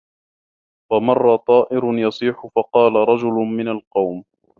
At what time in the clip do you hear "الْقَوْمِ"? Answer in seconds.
3.67-4.23